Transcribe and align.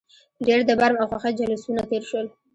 ډېر 0.45 0.59
د 0.65 0.71
برم 0.79 0.97
او 1.01 1.07
خوښۍ 1.11 1.33
جلوسونه 1.39 1.81
تېر 1.89 2.03
شول. 2.09 2.27